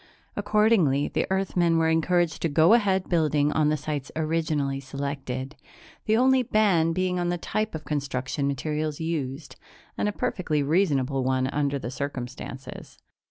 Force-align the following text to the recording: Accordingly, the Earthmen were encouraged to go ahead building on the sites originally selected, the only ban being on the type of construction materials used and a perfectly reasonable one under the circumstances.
Accordingly, 0.35 1.09
the 1.09 1.27
Earthmen 1.29 1.77
were 1.77 1.87
encouraged 1.87 2.41
to 2.41 2.49
go 2.49 2.73
ahead 2.73 3.07
building 3.07 3.51
on 3.51 3.69
the 3.69 3.77
sites 3.77 4.11
originally 4.15 4.79
selected, 4.79 5.55
the 6.07 6.17
only 6.17 6.41
ban 6.41 6.91
being 6.91 7.19
on 7.19 7.29
the 7.29 7.37
type 7.37 7.75
of 7.75 7.85
construction 7.85 8.47
materials 8.47 8.99
used 8.99 9.57
and 9.99 10.09
a 10.09 10.11
perfectly 10.11 10.63
reasonable 10.63 11.23
one 11.23 11.45
under 11.45 11.77
the 11.77 11.91
circumstances. 11.91 12.97